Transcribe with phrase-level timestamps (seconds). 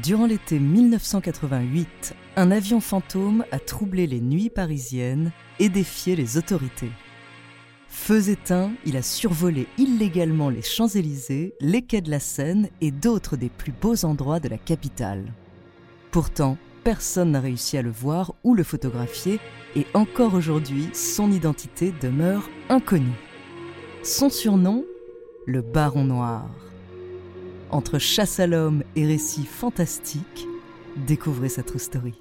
[0.00, 6.90] Durant l'été 1988, un avion fantôme a troublé les nuits parisiennes et défié les autorités.
[7.88, 13.36] Feu éteint, il a survolé illégalement les Champs-Élysées, les quais de la Seine et d'autres
[13.36, 15.34] des plus beaux endroits de la capitale.
[16.10, 19.40] Pourtant, personne n'a réussi à le voir ou le photographier
[19.76, 23.20] et encore aujourd'hui, son identité demeure inconnue.
[24.02, 24.86] Son surnom
[25.46, 26.48] Le Baron Noir.
[27.72, 30.46] Entre chasse à l'homme et récits fantastiques,
[31.06, 32.12] découvrez sa true story.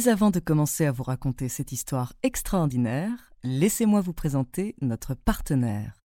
[0.00, 6.00] Mais avant de commencer à vous raconter cette histoire extraordinaire, laissez-moi vous présenter notre partenaire.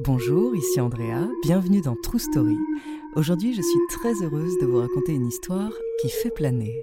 [0.00, 2.56] Bonjour, ici Andrea, bienvenue dans True Story.
[3.14, 5.70] Aujourd'hui, je suis très heureuse de vous raconter une histoire
[6.02, 6.82] qui fait planer.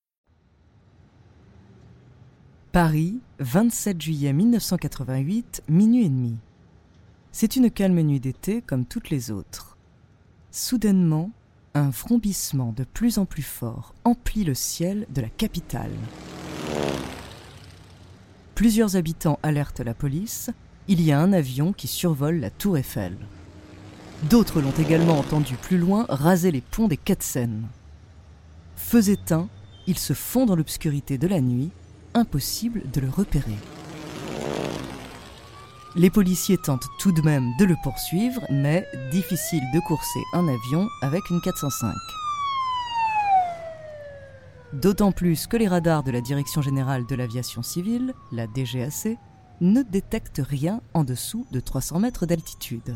[2.71, 6.37] Paris, 27 juillet 1988, minuit et demi.
[7.33, 9.75] C'est une calme nuit d'été comme toutes les autres.
[10.51, 11.31] Soudainement,
[11.73, 15.91] un vrombissement de plus en plus fort emplit le ciel de la capitale.
[18.55, 20.49] Plusieurs habitants alertent la police.
[20.87, 23.17] Il y a un avion qui survole la tour Eiffel.
[24.29, 27.67] D'autres l'ont également entendu plus loin raser les ponts des quais de Seine.
[28.77, 29.49] Feux éteints,
[29.87, 31.71] il se fond dans l'obscurité de la nuit
[32.13, 33.57] impossible de le repérer.
[35.95, 40.87] Les policiers tentent tout de même de le poursuivre, mais difficile de courser un avion
[41.01, 41.93] avec une 405.
[44.73, 49.17] D'autant plus que les radars de la Direction générale de l'aviation civile, la DGAC,
[49.59, 52.95] ne détectent rien en dessous de 300 mètres d'altitude.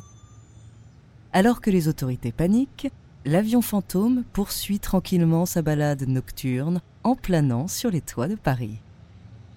[1.33, 2.89] Alors que les autorités paniquent,
[3.25, 8.79] l'avion fantôme poursuit tranquillement sa balade nocturne en planant sur les toits de Paris.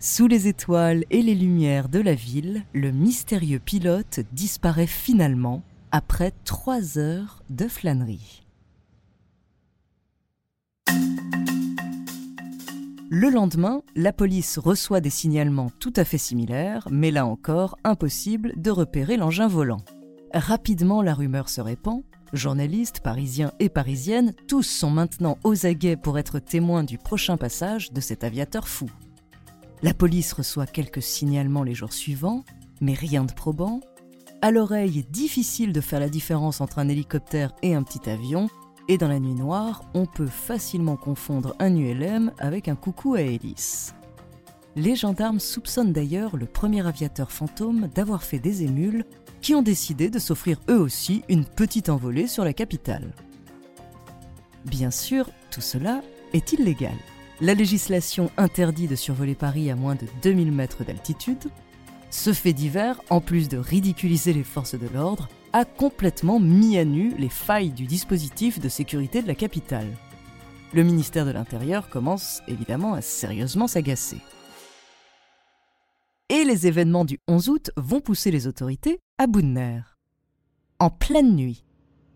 [0.01, 6.33] Sous les étoiles et les lumières de la ville, le mystérieux pilote disparaît finalement après
[6.45, 8.45] trois heures de flânerie.
[13.11, 18.53] Le lendemain, la police reçoit des signalements tout à fait similaires, mais là encore, impossible
[18.57, 19.83] de repérer l'engin volant.
[20.33, 22.05] Rapidement, la rumeur se répand.
[22.33, 27.93] Journalistes, parisiens et parisiennes, tous sont maintenant aux aguets pour être témoins du prochain passage
[27.93, 28.89] de cet aviateur fou.
[29.83, 32.45] La police reçoit quelques signalements les jours suivants,
[32.81, 33.81] mais rien de probant.
[34.43, 38.49] À l'oreille, difficile de faire la différence entre un hélicoptère et un petit avion,
[38.89, 43.21] et dans la nuit noire, on peut facilement confondre un ULM avec un coucou à
[43.21, 43.95] hélice.
[44.75, 49.05] Les gendarmes soupçonnent d'ailleurs le premier aviateur fantôme d'avoir fait des émules
[49.41, 53.13] qui ont décidé de s'offrir eux aussi une petite envolée sur la capitale.
[54.65, 56.03] Bien sûr, tout cela
[56.33, 56.97] est illégal.
[57.41, 61.51] La législation interdit de survoler Paris à moins de 2000 mètres d'altitude.
[62.11, 66.85] Ce fait divers, en plus de ridiculiser les forces de l'ordre, a complètement mis à
[66.85, 69.87] nu les failles du dispositif de sécurité de la capitale.
[70.73, 74.19] Le ministère de l'Intérieur commence évidemment à sérieusement s'agacer.
[76.31, 79.97] Et les événements du 11 août vont pousser les autorités à bout de nerfs.
[80.81, 81.65] En pleine nuit,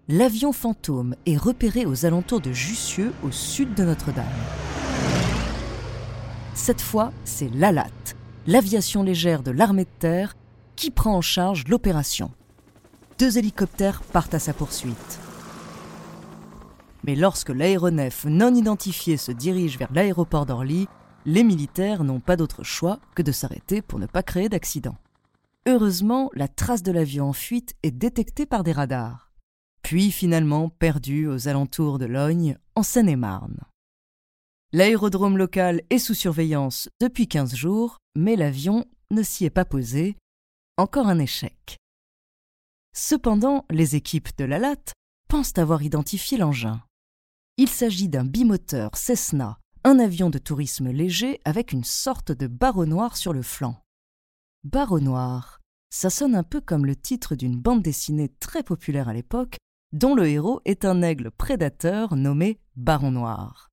[0.08, 4.26] l'avion fantôme est repéré aux alentours de Jussieu, au sud de Notre-Dame.
[6.54, 7.86] Cette fois, c'est l'ALAT,
[8.46, 10.36] l'aviation légère de l'armée de terre,
[10.76, 12.30] qui prend en charge l'opération.
[13.18, 15.20] Deux hélicoptères partent à sa poursuite.
[17.04, 20.88] Mais lorsque l'aéronef non identifié se dirige vers l'aéroport d'Orly,
[21.24, 24.96] les militaires n'ont pas d'autre choix que de s'arrêter pour ne pas créer d'accident.
[25.66, 29.30] Heureusement, la trace de l'avion en fuite est détectée par des radars,
[29.82, 33.58] puis finalement perdue aux alentours de Logne, en Seine-et-Marne.
[34.74, 40.16] L'aérodrome local est sous surveillance depuis 15 jours, mais l'avion ne s'y est pas posé.
[40.78, 41.76] Encore un échec.
[42.94, 44.92] Cependant, les équipes de la LAT
[45.28, 46.82] pensent avoir identifié l'engin.
[47.58, 52.86] Il s'agit d'un bimoteur Cessna, un avion de tourisme léger avec une sorte de barreau
[52.86, 53.82] noir sur le flanc.
[54.64, 55.60] Barreau noir,
[55.90, 59.58] ça sonne un peu comme le titre d'une bande dessinée très populaire à l'époque,
[59.92, 63.71] dont le héros est un aigle prédateur nommé Baron Noir.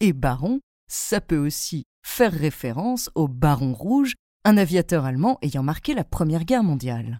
[0.00, 4.14] Et Baron, ça peut aussi faire référence au Baron Rouge,
[4.44, 7.18] un aviateur allemand ayant marqué la Première Guerre mondiale.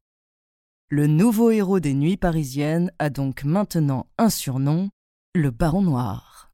[0.90, 4.90] Le nouveau héros des nuits parisiennes a donc maintenant un surnom,
[5.34, 6.52] le Baron Noir.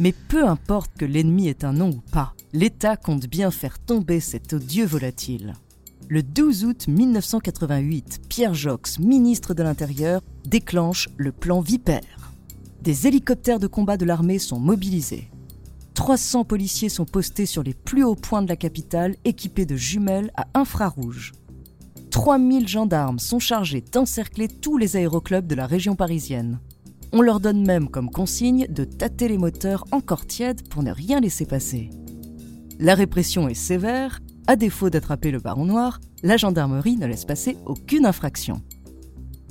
[0.00, 4.18] Mais peu importe que l'ennemi ait un nom ou pas, l'État compte bien faire tomber
[4.18, 5.54] cet odieux volatile.
[6.08, 12.17] Le 12 août 1988, Pierre Jox, ministre de l'Intérieur, déclenche le plan Vipère.
[12.82, 15.30] Des hélicoptères de combat de l'armée sont mobilisés.
[15.94, 20.30] 300 policiers sont postés sur les plus hauts points de la capitale équipés de jumelles
[20.36, 21.32] à infrarouge.
[22.10, 26.60] 3000 gendarmes sont chargés d'encercler tous les aéroclubs de la région parisienne.
[27.12, 31.20] On leur donne même comme consigne de tâter les moteurs encore tièdes pour ne rien
[31.20, 31.90] laisser passer.
[32.78, 37.56] La répression est sévère, à défaut d'attraper le baron noir, la gendarmerie ne laisse passer
[37.66, 38.62] aucune infraction.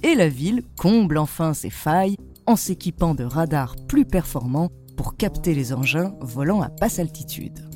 [0.02, 2.16] Et la ville comble enfin ses failles
[2.48, 7.70] en s'équipant de radars plus performants pour capter les engins volant à basse altitude.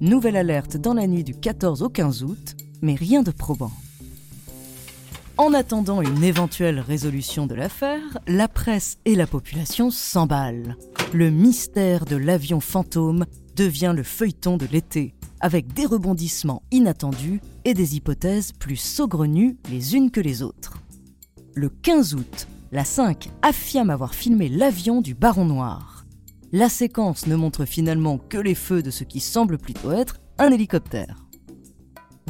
[0.00, 3.72] Nouvelle alerte dans la nuit du 14 au 15 août, mais rien de probant.
[5.38, 10.76] En attendant une éventuelle résolution de l'affaire, la presse et la population s'emballent.
[11.14, 13.24] Le mystère de l'avion fantôme
[13.54, 19.94] devient le feuilleton de l'été, avec des rebondissements inattendus et des hypothèses plus saugrenues les
[19.94, 20.74] unes que les autres.
[21.54, 25.98] Le 15 août, la 5 affirme avoir filmé l'avion du Baron Noir
[26.52, 30.50] la séquence ne montre finalement que les feux de ce qui semble plutôt être un
[30.50, 31.26] hélicoptère.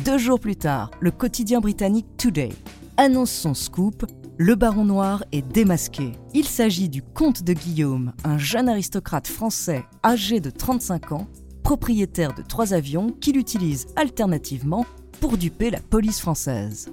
[0.04, 2.50] Deux jours plus tard, le quotidien britannique Today
[2.96, 4.04] annonce son scoop
[4.40, 6.12] le baron noir est démasqué.
[6.32, 11.26] Il s'agit du comte de Guillaume, un jeune aristocrate français âgé de 35 ans,
[11.64, 14.86] propriétaire de trois avions qu'il utilise alternativement
[15.20, 16.88] pour duper la police française.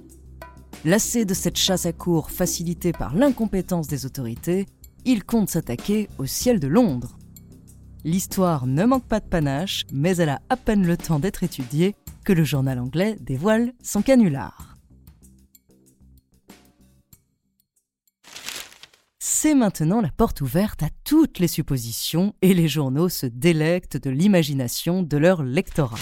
[0.84, 4.66] Lassé de cette chasse à cour facilitée par l'incompétence des autorités,
[5.06, 7.18] il compte s'attaquer au ciel de Londres.
[8.04, 11.96] L'histoire ne manque pas de panache, mais elle a à peine le temps d'être étudiée
[12.24, 14.76] que le journal anglais dévoile son canular.
[19.20, 24.10] C'est maintenant la porte ouverte à toutes les suppositions et les journaux se délectent de
[24.10, 26.00] l'imagination de leur lectorat.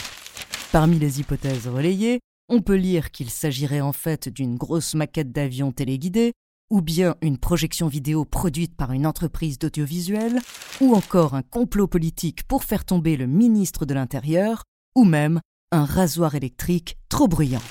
[0.72, 5.72] Parmi les hypothèses relayées, on peut lire qu'il s'agirait en fait d'une grosse maquette d'avion
[5.72, 6.34] téléguidé,
[6.70, 10.40] ou bien une projection vidéo produite par une entreprise d'audiovisuel,
[10.82, 14.64] ou encore un complot politique pour faire tomber le ministre de l'Intérieur,
[14.96, 15.40] ou même
[15.72, 17.62] un rasoir électrique trop bruyant.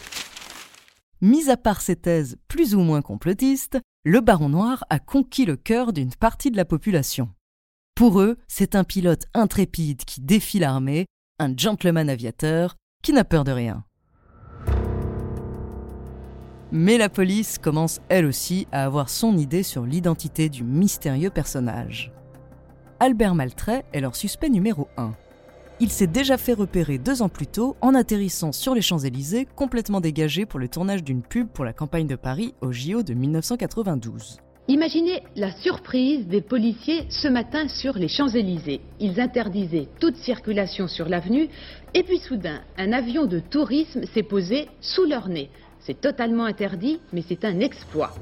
[1.20, 5.56] Mis à part ces thèses plus ou moins complotistes, le Baron Noir a conquis le
[5.56, 7.30] cœur d'une partie de la population.
[7.94, 11.06] Pour eux, c'est un pilote intrépide qui défie l'armée,
[11.38, 13.84] un gentleman aviateur qui n'a peur de rien.
[16.74, 22.10] Mais la police commence elle aussi à avoir son idée sur l'identité du mystérieux personnage.
[22.98, 25.12] Albert Maltrait est leur suspect numéro 1.
[25.80, 30.00] Il s'est déjà fait repérer deux ans plus tôt en atterrissant sur les Champs-Élysées complètement
[30.00, 34.38] dégagé pour le tournage d'une pub pour la campagne de Paris au JO de 1992.
[34.68, 38.80] Imaginez la surprise des policiers ce matin sur les Champs-Élysées.
[38.98, 41.50] Ils interdisaient toute circulation sur l'avenue
[41.92, 45.50] et puis soudain, un avion de tourisme s'est posé sous leur nez.
[45.84, 48.14] C'est totalement interdit, mais c'est un exploit.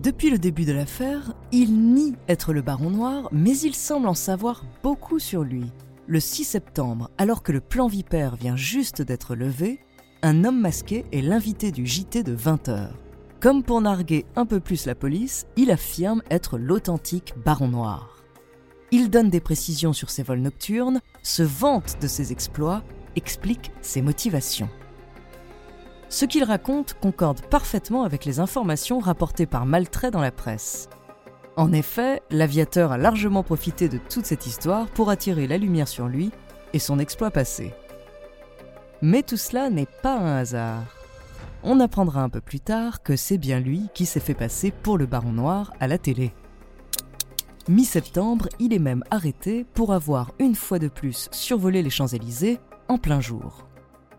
[0.00, 4.14] Depuis le début de l'affaire, il nie être le baron noir, mais il semble en
[4.14, 5.64] savoir beaucoup sur lui.
[6.06, 9.80] Le 6 septembre, alors que le plan Vipère vient juste d'être levé,
[10.22, 12.90] un homme masqué est l'invité du JT de 20h.
[13.40, 18.22] Comme pour narguer un peu plus la police, il affirme être l'authentique baron noir.
[18.92, 22.84] Il donne des précisions sur ses vols nocturnes, se vante de ses exploits,
[23.16, 24.68] explique ses motivations.
[26.10, 30.88] Ce qu'il raconte concorde parfaitement avec les informations rapportées par Maltrait dans la presse.
[31.56, 36.08] En effet, l'aviateur a largement profité de toute cette histoire pour attirer la lumière sur
[36.08, 36.30] lui
[36.72, 37.74] et son exploit passé.
[39.02, 40.84] Mais tout cela n'est pas un hasard.
[41.62, 44.96] On apprendra un peu plus tard que c'est bien lui qui s'est fait passer pour
[44.96, 46.32] le Baron Noir à la télé.
[47.68, 52.96] Mi-septembre, il est même arrêté pour avoir une fois de plus survolé les Champs-Élysées en
[52.96, 53.67] plein jour.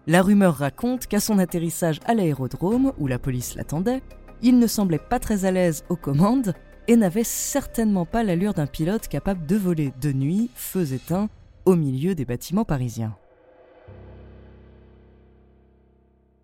[0.08, 4.02] La rumeur raconte qu'à son atterrissage à l'aérodrome, où la police l'attendait,
[4.42, 6.54] il ne semblait pas très à l'aise aux commandes
[6.88, 11.30] et n'avait certainement pas l'allure d'un pilote capable de voler de nuit, feux éteints,
[11.66, 13.16] au milieu des bâtiments parisiens.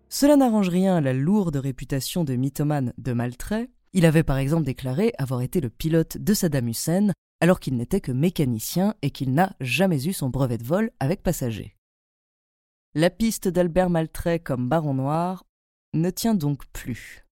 [0.08, 3.68] Cela n'arrange rien à la lourde réputation de mythomane de Maltrait.
[3.92, 7.10] Il avait par exemple déclaré avoir été le pilote de Saddam Hussein
[7.40, 11.22] alors qu'il n'était que mécanicien et qu'il n'a jamais eu son brevet de vol avec
[11.22, 11.75] passager.
[12.98, 15.44] La piste d'Albert Maltrait comme baron noir
[15.92, 17.26] ne tient donc plus.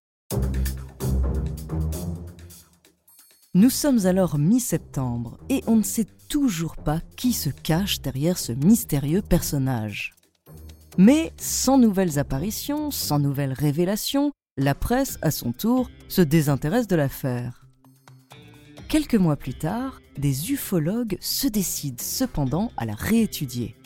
[3.54, 8.52] Nous sommes alors mi-septembre et on ne sait toujours pas qui se cache derrière ce
[8.52, 10.14] mystérieux personnage.
[10.98, 16.96] Mais sans nouvelles apparitions, sans nouvelles révélations, la presse, à son tour, se désintéresse de
[16.96, 17.66] l'affaire.
[18.90, 23.76] Quelques mois plus tard, des ufologues se décident cependant à la réétudier.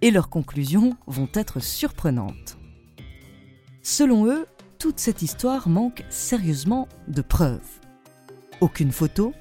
[0.00, 2.58] Et leurs conclusions vont être surprenantes.
[3.82, 4.46] Selon eux,
[4.78, 7.80] toute cette histoire manque sérieusement de preuves.
[8.60, 9.32] Aucune photo,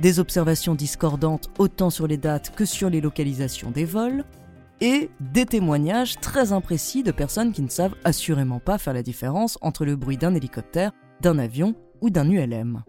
[0.00, 4.24] des observations discordantes autant sur les dates que sur les localisations des vols,
[4.82, 9.56] et des témoignages très imprécis de personnes qui ne savent assurément pas faire la différence
[9.62, 10.90] entre le bruit d'un hélicoptère,
[11.20, 12.82] d'un avion ou d'un ULM.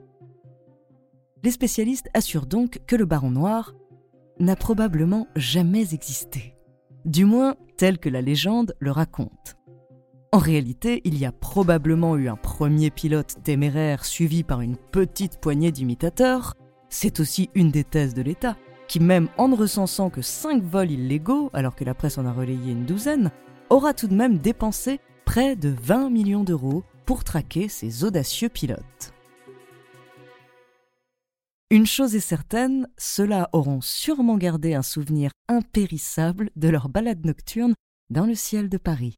[1.43, 3.73] Les spécialistes assurent donc que le baron noir
[4.39, 6.55] n'a probablement jamais existé,
[7.05, 9.57] du moins tel que la légende le raconte.
[10.31, 15.39] En réalité, il y a probablement eu un premier pilote téméraire suivi par une petite
[15.39, 16.55] poignée d'imitateurs,
[16.89, 18.57] c'est aussi une des thèses de l'État,
[18.87, 22.31] qui même en ne recensant que 5 vols illégaux, alors que la presse en a
[22.31, 23.31] relayé une douzaine,
[23.69, 29.13] aura tout de même dépensé près de 20 millions d'euros pour traquer ces audacieux pilotes.
[31.73, 37.73] Une chose est certaine, ceux-là auront sûrement gardé un souvenir impérissable de leur balade nocturne
[38.11, 39.15] dans le ciel de Paris.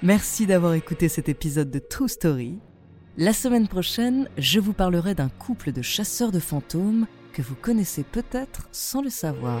[0.00, 2.58] Merci d'avoir écouté cet épisode de True Story.
[3.18, 8.02] La semaine prochaine, je vous parlerai d'un couple de chasseurs de fantômes que vous connaissez
[8.02, 9.60] peut-être sans le savoir.